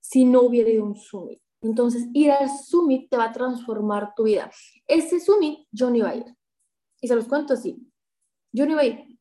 [0.00, 1.41] si no hubiera ido a un Summit.
[1.62, 4.50] Entonces, ir al summit te va a transformar tu vida.
[4.86, 6.26] Ese summit yo no iba a ir.
[7.00, 7.88] Y se los cuento así.
[8.52, 9.18] Yo no iba a ir.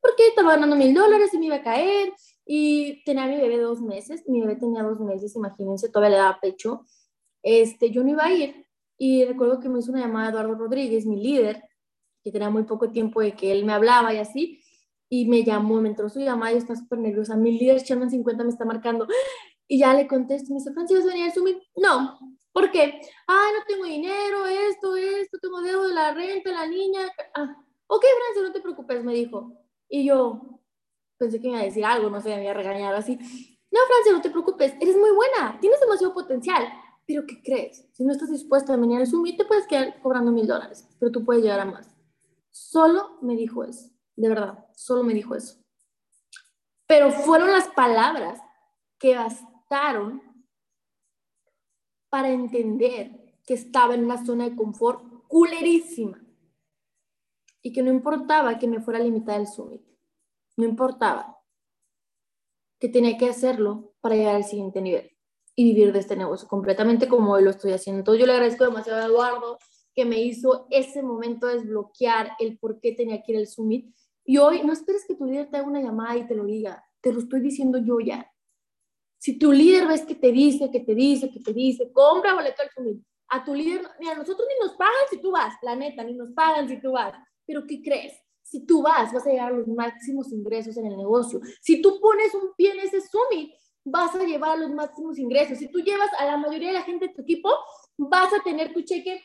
[0.00, 2.12] Porque estaba ganando mil dólares y me iba a caer.
[2.44, 4.22] Y tenía a mi bebé dos meses.
[4.26, 6.84] Mi bebé tenía dos meses, imagínense, todavía le daba pecho.
[7.42, 8.66] Este, yo no iba a ir.
[8.98, 11.62] Y recuerdo que me hizo una llamada Eduardo Rodríguez, mi líder,
[12.22, 14.60] que tenía muy poco tiempo de que él me hablaba y así,
[15.08, 17.36] y me llamó, me entró su llamada y está súper nerviosa.
[17.36, 19.06] Mi líder Sherman 50 me está marcando.
[19.68, 21.46] Y ya le contesto, me dice, Francis, ¿vas a venir al Zoom?
[21.76, 22.18] No.
[22.52, 23.00] ¿Por qué?
[23.26, 27.00] Ay, no tengo dinero, esto, esto, tengo deuda de la renta, la niña.
[27.34, 27.54] Ah,
[27.86, 29.52] ok, Francis, no te preocupes, me dijo.
[29.88, 30.60] Y yo
[31.18, 33.16] pensé que me iba a decir algo, no sé, me iba a regañar así.
[33.70, 36.66] No, Francia, no te preocupes, eres muy buena, tienes demasiado potencial.
[37.06, 37.86] Pero ¿qué crees?
[37.92, 41.12] Si no estás dispuesta a venir al Zoom, te puedes quedar cobrando mil dólares, pero
[41.12, 41.94] tú puedes llegar a más.
[42.50, 45.58] Solo me dijo eso, de verdad, solo me dijo eso.
[46.86, 48.40] Pero fueron las palabras
[48.98, 50.20] que bastaron para
[52.30, 56.20] entender que estaba en una zona de confort culerísima
[57.62, 59.82] y que no importaba que me fuera a limitar el summit,
[60.56, 61.38] no importaba
[62.78, 65.10] que tenía que hacerlo para llegar al siguiente nivel
[65.54, 68.00] y vivir de este negocio completamente como hoy lo estoy haciendo.
[68.00, 69.58] Entonces yo le agradezco demasiado a Eduardo
[69.92, 73.92] que me hizo ese momento desbloquear el por qué tenía que ir al summit.
[74.24, 76.84] Y hoy no esperes que tu líder te haga una llamada y te lo diga,
[77.00, 78.30] te lo estoy diciendo yo ya.
[79.18, 82.62] Si tu líder ves que te dice, que te dice, que te dice, compra boleto
[82.62, 83.02] al summit.
[83.28, 86.30] A tu líder, mira, nosotros ni nos pagan si tú vas, la neta, ni nos
[86.32, 87.12] pagan si tú vas.
[87.46, 88.14] Pero ¿qué crees?
[88.42, 91.40] Si tú vas, vas a llegar a los máximos ingresos en el negocio.
[91.60, 93.52] Si tú pones un pie en ese summit,
[93.84, 95.58] vas a llevar a los máximos ingresos.
[95.58, 97.50] Si tú llevas a la mayoría de la gente de tu equipo,
[97.98, 99.22] vas a tener tu cheque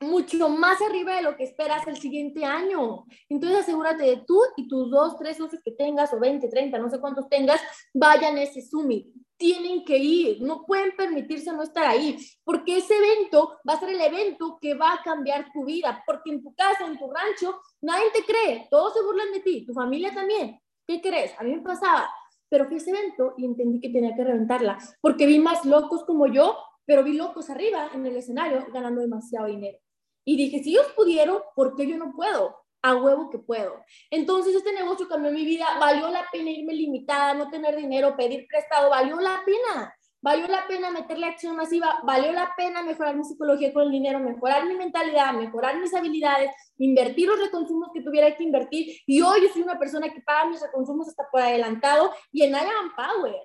[0.00, 3.04] mucho más arriba de lo que esperas el siguiente año.
[3.28, 6.90] Entonces asegúrate de tú y tus dos, tres socios que tengas, o 20, 30, no
[6.90, 7.60] sé cuántos tengas,
[7.94, 9.08] vayan a ese summit.
[9.38, 13.90] Tienen que ir, no pueden permitirse no estar ahí, porque ese evento va a ser
[13.90, 17.60] el evento que va a cambiar tu vida, porque en tu casa, en tu rancho,
[17.80, 20.60] nadie te cree, todos se burlan de ti, tu familia también.
[20.86, 21.32] ¿Qué crees?
[21.38, 22.10] A mí me pasaba,
[22.48, 26.04] pero fui a ese evento y entendí que tenía que reventarla, porque vi más locos
[26.04, 29.78] como yo, pero vi locos arriba en el escenario ganando demasiado dinero.
[30.24, 32.56] Y dije, si ellos pudieron, ¿por qué yo no puedo?
[32.82, 33.84] A huevo que puedo.
[34.10, 38.46] Entonces este negocio cambió mi vida, valió la pena irme limitada, no tener dinero, pedir
[38.48, 39.94] prestado, valió la pena.
[40.20, 44.18] Valió la pena meterle acción masiva, valió la pena mejorar mi psicología con el dinero,
[44.18, 48.96] mejorar mi mentalidad, mejorar mis habilidades, invertir los reconsumos que tuviera que invertir.
[49.06, 52.50] Y hoy yo soy una persona que paga mis reconsumos hasta por adelantado y en
[52.50, 52.58] I
[52.96, 53.36] Power.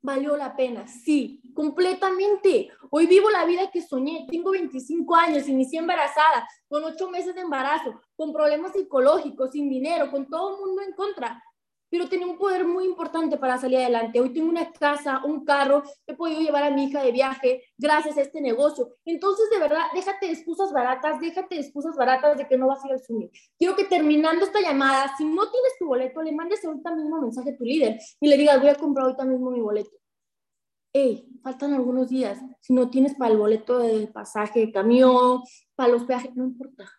[0.00, 2.70] Valió la pena, sí, completamente.
[2.90, 4.26] Hoy vivo la vida que soñé.
[4.30, 10.10] Tengo 25 años, inicié embarazada, con 8 meses de embarazo, con problemas psicológicos, sin dinero,
[10.10, 11.42] con todo el mundo en contra
[11.90, 14.20] pero tenía un poder muy importante para salir adelante.
[14.20, 18.16] Hoy tengo una casa, un carro, he podido llevar a mi hija de viaje gracias
[18.16, 18.96] a este negocio.
[19.04, 22.84] Entonces, de verdad, déjate de excusas baratas, déjate de excusas baratas de que no vas
[22.84, 23.28] a ir al Zoom.
[23.58, 27.50] Quiero que terminando esta llamada, si no tienes tu boleto, le mandes ahorita mismo mensaje
[27.50, 29.90] a tu líder y le digas, voy a comprar ahorita mismo mi boleto.
[30.92, 32.38] Hey, faltan algunos días.
[32.60, 35.42] Si no tienes para el boleto de pasaje de camión,
[35.74, 36.90] para los peajes, no importa.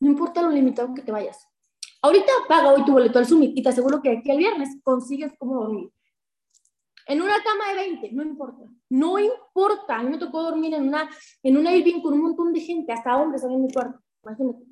[0.00, 1.47] No importa lo limitado que te vayas
[2.00, 5.32] Ahorita paga hoy tu boleto al Summit y te aseguro que aquí el viernes consigues
[5.38, 5.90] cómo dormir.
[7.06, 8.64] En una cama de 20, no importa.
[8.90, 9.96] No importa.
[9.96, 11.08] A mí me tocó dormir en una,
[11.42, 13.98] en una Airbnb con un montón de gente, hasta hombres en mi cuarto.
[14.22, 14.64] Imagínate.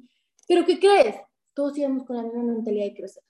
[0.47, 1.17] Pero ¿qué crees?
[1.55, 3.23] Todos íbamos con la misma mentalidad de crecer.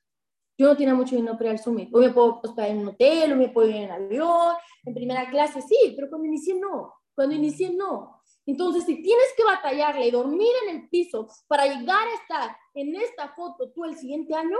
[0.58, 1.94] Yo no tenía mucho dinero para ir al Summit.
[1.94, 5.30] Hoy me puedo hospedar en un hotel, o me puedo ir en avión, en primera
[5.30, 6.94] clase, sí, pero cuando inicié no.
[7.14, 8.15] Cuando inicié no.
[8.46, 12.94] Entonces, si tienes que batallarle y dormir en el piso para llegar a estar en
[12.94, 14.56] esta foto tú el siguiente año,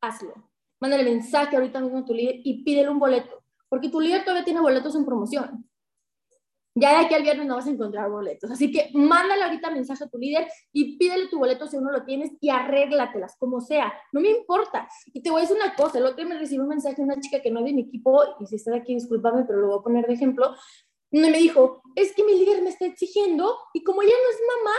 [0.00, 0.34] hazlo.
[0.78, 4.44] Mándale mensaje ahorita mismo a tu líder y pídele un boleto, porque tu líder todavía
[4.44, 5.66] tiene boletos en promoción.
[6.74, 8.50] Ya de aquí al viernes no vas a encontrar boletos.
[8.50, 12.04] Así que mándale ahorita mensaje a tu líder y pídele tu boleto si uno lo
[12.04, 13.92] tienes y arréglatelas, como sea.
[14.12, 14.88] No me importa.
[15.06, 15.98] Y te voy a decir una cosa.
[15.98, 17.82] El otro día me recibió un mensaje de una chica que no es de mi
[17.82, 20.54] equipo, y si está aquí, discúlpame, pero lo voy a poner de ejemplo
[21.10, 24.76] me dijo, es que mi líder me está exigiendo y como ella no es mamá,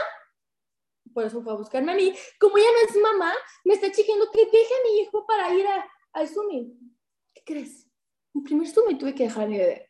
[1.13, 3.33] por eso fue a buscarme a mí, como ella no es mamá,
[3.65, 6.77] me está exigiendo que deje a mi hijo para ir a, al Zoom.
[7.33, 7.87] ¿Qué crees?
[8.33, 9.89] Mi primer Zoom tuve que dejar a mi bebé.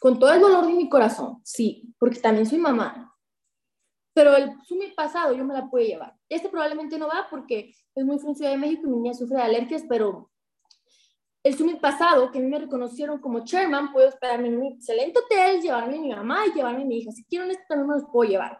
[0.00, 3.16] Con todo el dolor de mi corazón, sí, porque también soy mamá.
[4.12, 6.14] Pero el Zoom pasado yo me la pude llevar.
[6.28, 9.42] Este probablemente no va porque es muy funcional de México y mi niña sufre de
[9.42, 10.30] alergias, pero
[11.44, 15.20] el summit pasado, que a mí me reconocieron como chairman, puedo esperarme en un excelente
[15.20, 17.12] hotel, llevarme a mi mamá y llevarme a mi hija.
[17.12, 18.58] Si quiero esto también me los puedo llevar.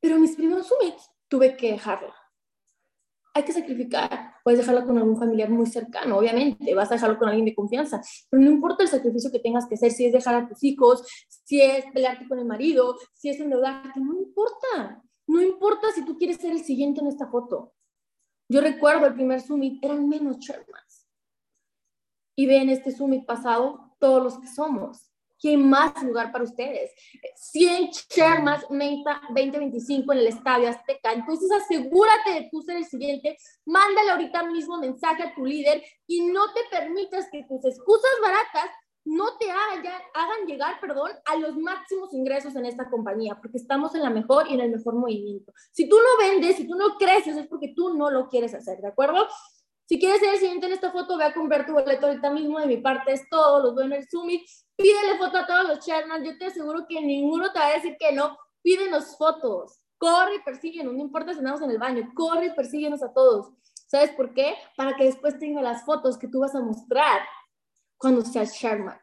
[0.00, 2.12] Pero mis primeros summits tuve que dejarlo.
[3.34, 4.34] Hay que sacrificar.
[4.42, 6.74] Puedes dejarlo con algún familiar muy cercano, obviamente.
[6.74, 8.02] Vas a dejarlo con alguien de confianza.
[8.28, 11.06] Pero no importa el sacrificio que tengas que hacer, si es dejar a tus hijos,
[11.44, 15.00] si es pelearte con el marido, si es endeudarte, no importa.
[15.28, 17.72] No importa si tú quieres ser el siguiente en esta foto.
[18.48, 21.01] Yo recuerdo el primer summit, eran menos chairmans
[22.36, 25.08] y ven este summit pasado todos los que somos.
[25.44, 26.92] hay más lugar para ustedes.
[27.34, 31.12] 100 share más 2025 en el Estadio Azteca.
[31.12, 36.26] Entonces asegúrate de tú ser el siguiente, mándale ahorita mismo mensaje a tu líder y
[36.26, 38.70] no te permitas que tus excusas baratas
[39.04, 43.94] no te hagan, hagan llegar, perdón, a los máximos ingresos en esta compañía, porque estamos
[43.94, 45.52] en la mejor y en el mejor movimiento.
[45.72, 48.78] Si tú no vendes, si tú no creces, es porque tú no lo quieres hacer,
[48.78, 49.26] ¿de acuerdo?
[49.92, 52.58] Si quieres ser el siguiente en esta foto, ve a comprar tu boleto ahorita mismo.
[52.58, 54.40] De mi parte es todo, los veo en el Summit.
[54.74, 56.24] Pídele foto a todos los chairman.
[56.24, 58.38] Yo te aseguro que ninguno te va a decir que no.
[58.62, 59.82] Pídenos fotos.
[59.98, 60.94] Corre y persíguenos.
[60.94, 62.10] No importa si andamos en el baño.
[62.14, 63.52] Corre y persíguenos a todos.
[63.86, 64.54] ¿Sabes por qué?
[64.78, 67.20] Para que después tenga las fotos que tú vas a mostrar
[67.98, 68.98] cuando seas Sherman.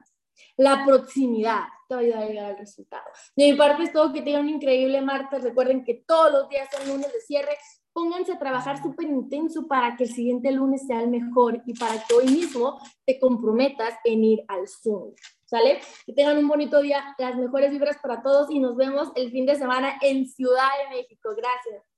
[0.57, 3.05] La proximidad te va a ayudar a llegar al resultado.
[3.35, 5.43] De mi parte es todo, que tengan un increíble martes.
[5.43, 7.55] Recuerden que todos los días son lunes de cierre.
[7.99, 12.01] Pónganse a trabajar súper intenso para que el siguiente lunes sea el mejor y para
[12.01, 15.13] que hoy mismo te comprometas en ir al Zoom.
[15.43, 15.81] ¿Sale?
[16.05, 19.45] Que tengan un bonito día, las mejores vibras para todos y nos vemos el fin
[19.45, 21.31] de semana en Ciudad de México.
[21.35, 21.88] Gracias.